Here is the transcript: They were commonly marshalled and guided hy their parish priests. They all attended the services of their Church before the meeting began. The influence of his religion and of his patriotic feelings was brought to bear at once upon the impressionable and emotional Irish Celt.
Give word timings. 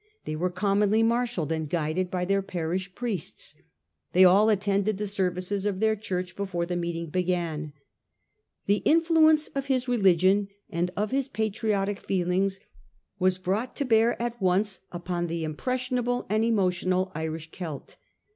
They 0.25 0.35
were 0.35 0.49
commonly 0.49 1.03
marshalled 1.03 1.51
and 1.51 1.69
guided 1.69 2.09
hy 2.11 2.25
their 2.25 2.41
parish 2.41 2.95
priests. 2.95 3.53
They 4.13 4.25
all 4.25 4.49
attended 4.49 4.97
the 4.97 5.05
services 5.05 5.63
of 5.63 5.79
their 5.79 5.95
Church 5.95 6.35
before 6.35 6.65
the 6.65 6.75
meeting 6.75 7.11
began. 7.11 7.73
The 8.65 8.77
influence 8.83 9.49
of 9.49 9.67
his 9.67 9.87
religion 9.87 10.47
and 10.71 10.89
of 10.97 11.11
his 11.11 11.27
patriotic 11.29 11.99
feelings 11.99 12.59
was 13.19 13.37
brought 13.37 13.75
to 13.75 13.85
bear 13.85 14.19
at 14.19 14.41
once 14.41 14.79
upon 14.91 15.27
the 15.27 15.43
impressionable 15.43 16.25
and 16.31 16.43
emotional 16.43 17.11
Irish 17.13 17.51
Celt. 17.51 17.95